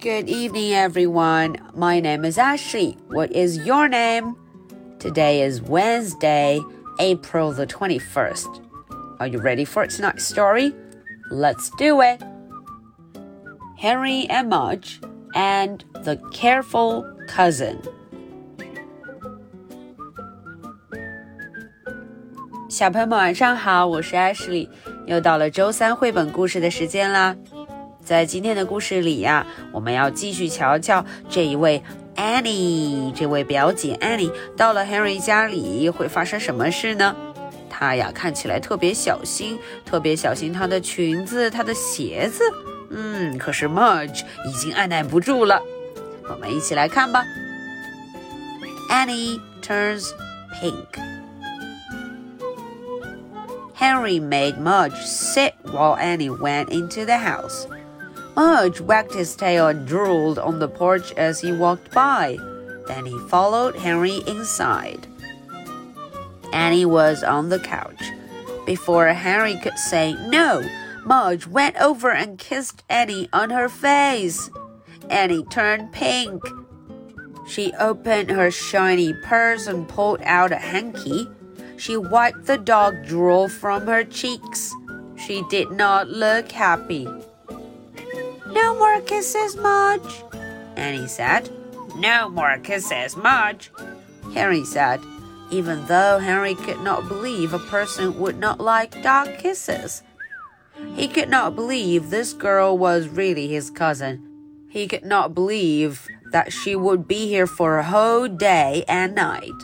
[0.00, 1.56] Good evening, everyone.
[1.74, 2.96] My name is Ashley.
[3.08, 4.36] What is your name?
[5.00, 6.60] Today is Wednesday,
[7.00, 8.46] April the 21st.
[9.18, 10.72] Are you ready for tonight's story?
[11.32, 12.22] Let's do it.
[13.76, 15.00] Henry and Mudge
[15.34, 17.80] and the Careful Cousin.
[22.68, 24.68] 小朋友们晚上好，我是 Ashley，
[25.06, 27.34] 又到了周三绘本故事的时间啦。
[28.08, 31.82] 在今天的故事里呀、啊，我们要继续瞧瞧这一位
[32.16, 37.14] Annie，这位表姐 Annie 到了 Henry 家里会发生什么事呢？
[37.68, 42.42] 她呀看起来特别小心，特别小心她的裙子、她的鞋子。
[42.88, 45.60] 嗯，可是 Mudge 已经按耐不住了。
[46.30, 47.22] 我们一起来看吧。
[48.88, 50.06] Annie turns
[50.58, 50.98] pink.
[53.78, 57.66] Henry made Mudge sit while Annie went into the house.
[58.38, 62.38] Mudge wagged his tail and drooled on the porch as he walked by.
[62.86, 65.08] Then he followed Henry inside.
[66.52, 68.00] Annie was on the couch.
[68.64, 70.62] Before Henry could say no,
[71.04, 74.48] Mudge went over and kissed Annie on her face.
[75.10, 76.40] Annie turned pink.
[77.48, 81.28] She opened her shiny purse and pulled out a hanky.
[81.76, 84.72] She wiped the dog drool from her cheeks.
[85.16, 87.08] She did not look happy.
[88.60, 90.24] No more kisses, Mudge,
[90.74, 91.48] Annie said.
[91.94, 93.70] No more kisses, Mudge,
[94.34, 95.00] Henry said,
[95.52, 100.02] even though Henry could not believe a person would not like dog kisses.
[100.96, 104.24] He could not believe this girl was really his cousin.
[104.68, 109.60] He could not believe that she would be here for a whole day and night.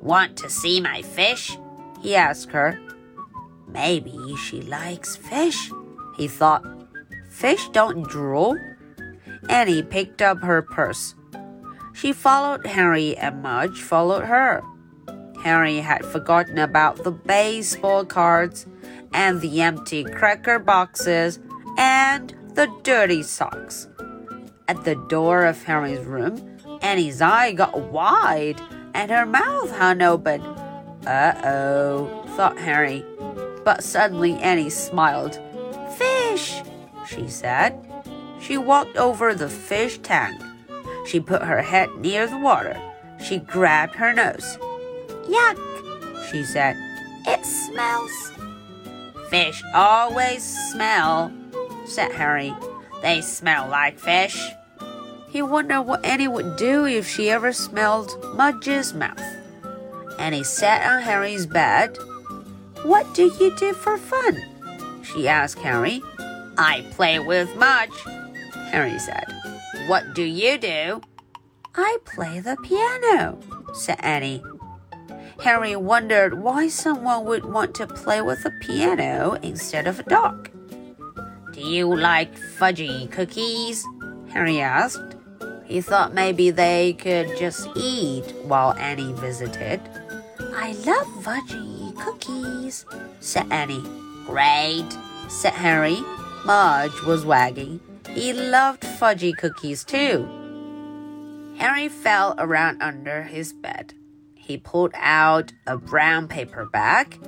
[0.00, 1.58] Want to see my fish?
[2.00, 2.80] he asked her.
[3.68, 5.70] Maybe she likes fish,
[6.16, 6.75] he thought.
[7.36, 8.56] Fish don't drool.
[9.50, 11.14] Annie picked up her purse.
[11.92, 14.62] She followed Henry and Mudge followed her.
[15.42, 18.66] Henry had forgotten about the baseball cards
[19.12, 21.38] and the empty cracker boxes
[21.76, 23.86] and the dirty socks.
[24.66, 28.62] At the door of Henry's room, Annie's eye got wide
[28.94, 30.40] and her mouth hung open.
[31.06, 33.04] Uh oh, thought Henry.
[33.62, 35.38] But suddenly Annie smiled.
[37.16, 37.74] She said.
[38.40, 40.40] She walked over the fish tank.
[41.06, 42.80] She put her head near the water.
[43.24, 44.58] She grabbed her nose.
[45.28, 46.76] Yuck, she said.
[47.26, 48.32] It smells.
[49.30, 51.32] Fish always smell,
[51.86, 52.54] said Harry.
[53.02, 54.40] They smell like fish.
[55.28, 59.20] He wondered what Annie would do if she ever smelled Mudge's mouth.
[60.18, 61.96] Annie sat on Harry's bed.
[62.82, 64.42] What do you do for fun?
[65.02, 66.02] She asked Harry.
[66.58, 67.90] I play with Mudge,
[68.70, 69.24] Harry said.
[69.88, 71.00] What do you do?
[71.74, 73.38] I play the piano,
[73.74, 74.42] said Annie.
[75.42, 80.50] Harry wondered why someone would want to play with a piano instead of a dog.
[81.52, 83.84] Do you like fudgy cookies?
[84.32, 85.16] Harry asked.
[85.66, 89.80] He thought maybe they could just eat while Annie visited.
[90.40, 92.86] I love fudgy cookies,
[93.20, 93.84] said Annie.
[94.26, 94.88] Great,
[95.28, 95.98] said Harry.
[96.46, 97.80] Mudge was wagging.
[98.08, 100.28] He loved fudgy cookies too.
[101.58, 103.94] Harry fell around under his bed.
[104.36, 107.18] He pulled out a brown paper bag.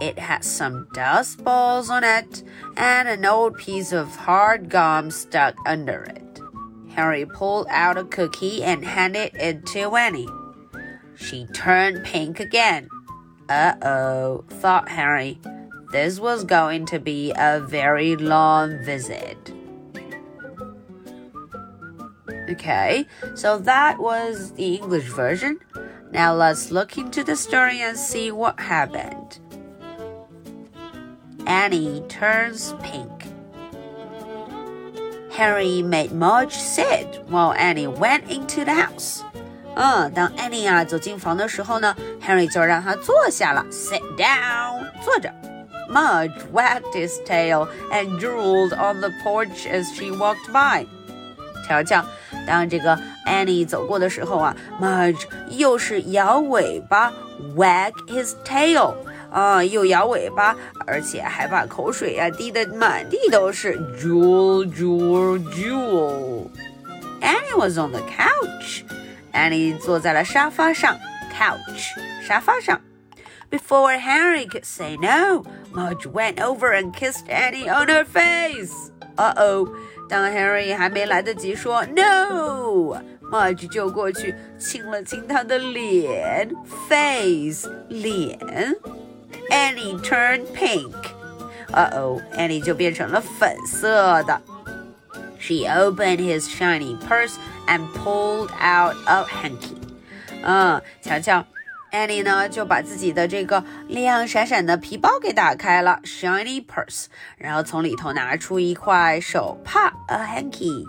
[0.00, 2.42] It had some dust balls on it
[2.76, 6.40] and an old piece of hard gum stuck under it.
[6.96, 10.26] Harry pulled out a cookie and handed it to Annie.
[11.14, 12.88] She turned pink again.
[13.48, 15.38] Uh oh, thought Harry
[15.94, 19.38] this was going to be a very long visit.
[22.50, 23.06] Okay,
[23.36, 25.60] so that was the English version.
[26.10, 29.38] Now let's look into the story and see what happened.
[31.46, 33.10] Annie turns pink.
[35.30, 39.22] Harry made Mudge sit while Annie went into the house.
[39.76, 45.32] Uh, 嗯，当 Annie 啊走进房的时候呢，Harry 就让她坐下了，sit down，坐着。
[45.93, 50.85] Mudge wagged his tail and drooled on the porch as she walked by.
[51.67, 52.03] 瞧瞧，
[52.47, 57.13] 当这个 Annie 走过的时候啊，Mudge 又是摇尾巴，
[57.55, 58.95] wag his tail
[59.31, 60.55] 啊，又摇尾巴，
[60.87, 68.83] 而且还把口水啊滴得满地都是，drool drool drool。Annie was on the couch.
[69.31, 70.97] Annie 坐在了沙发上，
[71.37, 71.93] couch
[72.25, 72.81] 沙发上。
[73.51, 75.43] Before Henry could say no,
[75.73, 78.91] Mudge went over and kissed Annie on her face.
[79.17, 79.69] Uh oh!
[80.09, 86.49] 当 Harry 还没来得及说 No，Mudge 就过去亲了亲他的脸，
[86.87, 88.39] face 脸。
[89.51, 90.93] Annie turned pink.
[91.71, 94.41] Uh oh, Annie 就变成了粉色的。
[95.37, 97.35] She opened his shiny purse
[97.67, 99.77] and pulled out a hanky.
[100.43, 101.45] 嗯，瞧瞧
[101.94, 107.06] ，Annie 呢就把自己的这个亮闪闪的皮包给打开了，shiny purse，
[107.38, 110.84] 然后从里头拿出一块手帕，a hanky.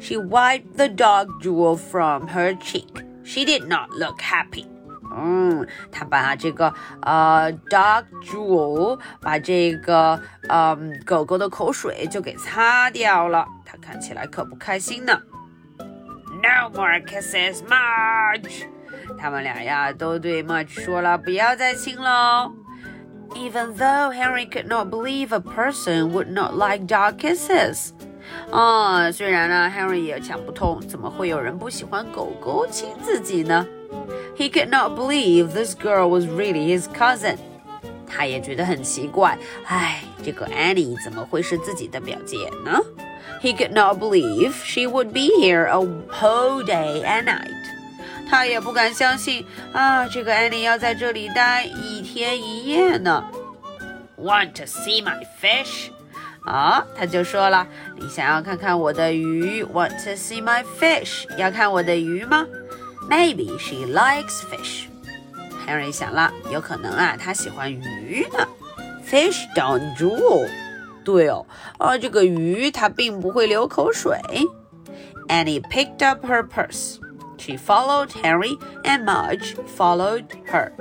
[0.00, 3.04] She wiped the dog drool from her cheek.
[3.24, 4.66] She did not look happy.
[5.10, 6.72] 嗯，她把这个
[7.02, 15.20] 呃 dog drool 把这个嗯狗狗的口水就给擦掉了，她看起来可不开心呢。
[16.40, 18.66] No more kisses, Marge。
[19.19, 22.51] 他们俩呀都对 Marge 说了不要再亲喽。
[23.35, 27.89] Even though Henry could not believe a person would not like dog kisses。
[28.51, 33.65] 啊，虽然呢 Henry 也想不通，怎么会有人不喜欢狗狗亲自己呢？
[34.37, 37.37] he could not believe this girl was really his cousin.
[38.07, 42.79] 他也觉得很奇怪，哎，这个 Annie 怎么会是自己的表姐呢？
[43.41, 45.79] He could not believe she would be here a
[46.11, 47.49] whole day and night.
[48.28, 53.24] 他也不敢相信啊，这个 Annie 要在这里待一天一夜呢。
[54.16, 55.90] Want to see my fish？
[56.44, 57.66] 啊，他就说了，
[57.96, 61.24] 你想要看看我的鱼？Want to see my fish？
[61.36, 62.46] 要看我的鱼吗
[63.08, 64.86] ？Maybe she likes fish.
[65.66, 68.46] Harry 想了，有可能啊，他喜欢鱼呢。
[69.06, 70.48] Fish don't drool.
[71.04, 71.46] 对哦，
[71.78, 74.18] 啊，这个鱼它并不会流口水。
[75.28, 76.98] Annie picked up her purse.
[77.37, 80.71] She followed Harry, and Marge followed her.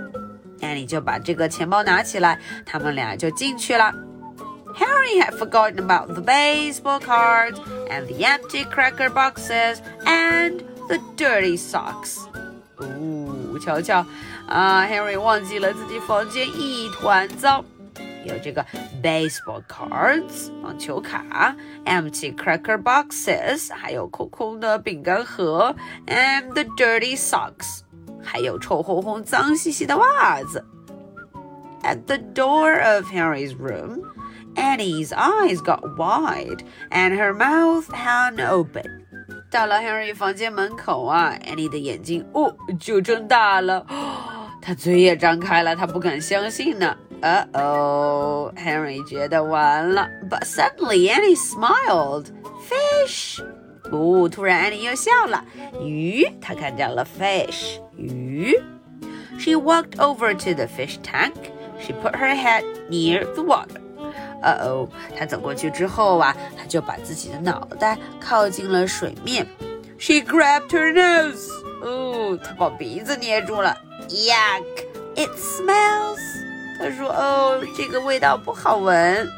[0.60, 3.93] Annie 就把这个钱包拿起来，他们俩就进去了。
[4.75, 7.58] Harry had forgotten about the baseball cards
[7.90, 12.20] and the empty cracker boxes and the dirty socks。
[12.76, 14.06] 哦，瞧瞧
[14.46, 17.64] 啊，Harry 忘记了自己房间一团糟，
[18.26, 18.64] 有这个
[19.02, 25.75] baseball cards 网球卡，empty cracker boxes 还有空空的饼干盒，
[26.06, 27.81] and the dirty socks
[28.22, 30.64] 还有臭烘烘、脏兮兮的袜子。
[31.82, 34.02] At the door of Harry's room,
[34.54, 38.84] Annie's eyes got wide and her mouth hung open.
[39.50, 43.84] 到了 Henry 房间门口啊，Annie 的眼睛哦就睁大了，
[44.62, 46.96] 他嘴也张开了，他不敢相信呢。
[47.22, 50.08] Uh oh，Henry 觉得完了。
[50.28, 52.26] But suddenly Annie smiled.
[52.69, 53.40] Fish.
[53.90, 55.44] 哦，突然 Annie 又笑了。
[55.81, 58.58] 鱼，她看见了 fish 鱼。
[59.38, 61.34] She walked over to the fish tank.
[61.81, 63.81] She put her head near the water.
[64.43, 69.46] 呃哦，他走过去之后啊，他就把自己的脑袋靠近了水面。
[69.99, 71.49] She grabbed her nose。
[71.82, 73.76] 哦，她把鼻子捏住了。
[74.08, 74.87] Yuck!
[75.14, 76.19] It smells。
[76.78, 79.28] 他说：“哦，这个味道不好闻。”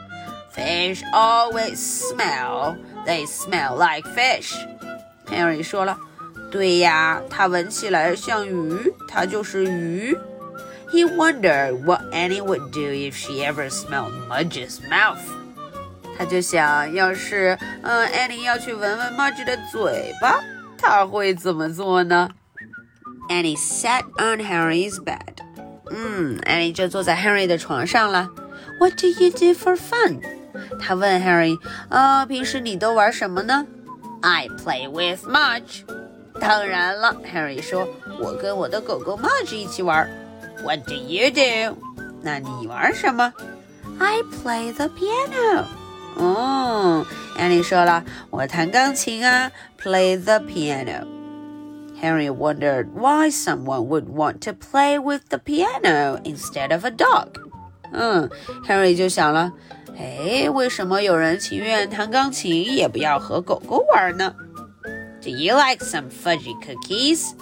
[0.54, 2.76] Fish always smell.
[3.04, 4.54] They smell like fish.
[5.26, 5.98] Henry 说了：“
[6.50, 10.16] 对呀，它闻起来像鱼，它就是鱼。”
[10.92, 15.18] He wondered what Annie would do if she ever smelled Mudge's mouth.
[16.16, 20.40] 他就想要是嗯，Annie 要去闻闻 Mudge 的嘴巴，
[20.78, 22.28] 他会怎么做呢？
[23.28, 25.37] Annie sat on Harry's bed.
[25.91, 28.29] 嗯艾丽就坐在 Harry 的床上了。
[28.79, 30.21] What do you do for fun?
[30.79, 31.57] 他问 Harry，
[31.89, 33.65] 啊，平时你都玩什么呢
[34.21, 35.83] ？I play with Mudge.
[36.39, 37.87] 当然了，Harry 说，
[38.19, 40.09] 我跟我的狗狗 Mudge 一起玩。
[40.63, 41.77] what do you do?
[42.21, 43.33] 那你玩什么
[43.99, 45.65] ？I play the piano.
[46.15, 47.05] 哦
[47.37, 51.05] 艾丽说了，我弹钢琴啊，play the piano.
[52.00, 57.28] Henry wondered why someone would want to play with the piano instead of a dog.
[57.92, 58.28] 嗯，
[58.66, 59.52] Henry 就想了，
[59.96, 64.34] 哎，为什么有人情愿弹钢琴，也不要和狗狗玩呢？
[65.22, 67.32] Do you like some fudgy cookies?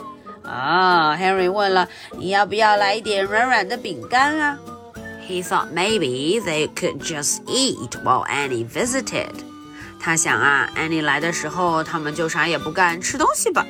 [0.45, 1.89] 啊，Henry 问了，
[2.19, 4.59] 你要不要来一点软软的饼干啊？
[5.27, 9.31] He thought maybe they could just eat while Annie visited。
[9.99, 13.67] 他想啊，Annie 来的时候，他们就啥也不干，吃东西吧。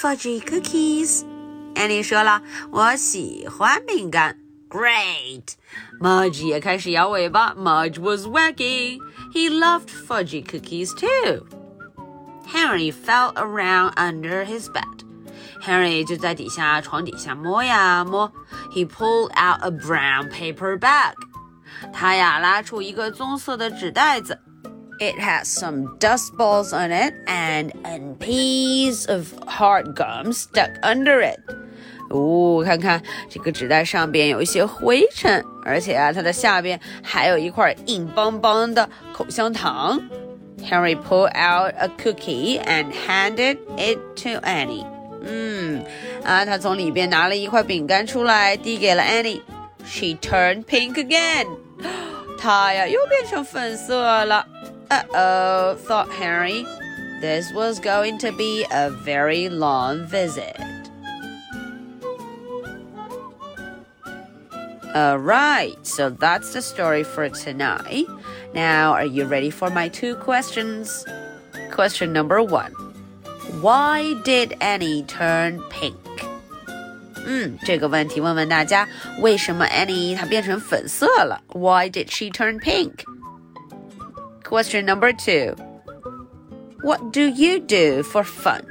[0.00, 2.40] fudgy cookies。Annie 说了，
[2.70, 4.38] 我喜欢饼干。
[4.70, 7.54] Great。Mudge 也开始摇尾巴。
[7.54, 9.00] Mudge was wagging.
[9.34, 11.46] He loved fudgy cookies too.
[12.46, 15.04] Henry fell around under his bed.
[15.62, 18.32] Henry 就在底下床底下摸呀摸。
[18.72, 21.14] He pulled out a brown paper bag.
[21.92, 24.40] 他呀拉出一个棕色的纸袋子。
[25.00, 31.20] It has some dust balls on it and a piece of hard gum stuck under
[31.20, 31.38] it.
[32.08, 40.00] 哦，看看这个纸袋上边有一些灰尘，而且啊，它的下边还有一块硬邦邦的口香糖。
[40.70, 44.86] Harry pulled out a cookie and handed it to Annie.
[45.28, 45.84] 嗯，
[46.24, 51.46] 啊，他从里边拿了一块饼干出来，递给了 Annie。She turned pink again.
[52.38, 54.46] 她呀，又变成粉色了。
[54.90, 56.64] Uh oh, thought Harry.
[57.20, 60.56] This was going to be a very long visit.
[64.94, 68.06] Alright, so that's the story for tonight.
[68.54, 71.04] Now, are you ready for my two questions?
[71.70, 72.72] Question number one
[73.60, 75.96] Why did Annie turn pink?
[77.26, 78.88] 嗯，这个问题问问大家，
[79.20, 81.42] 为什么 Annie 她变成粉色了？
[81.48, 83.04] Why did she turn pink?
[84.50, 85.54] Question number two.
[86.82, 88.62] What do you do for fun?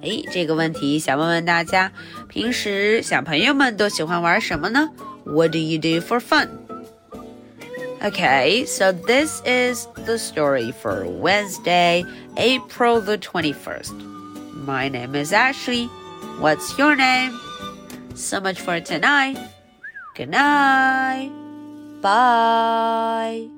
[0.00, 1.92] 哎，这个问题想问问大家，
[2.28, 4.90] 平时小朋友们都喜欢玩什么呢？
[5.24, 6.48] What do you do for fun?
[8.00, 12.04] Okay, so this is the story for Wednesday,
[12.36, 13.92] April the 21st.
[14.64, 15.88] My name is Ashley.
[16.40, 17.32] What's your name?
[18.14, 19.36] So much for tonight.
[20.14, 21.30] Good night.
[22.00, 23.48] Bye.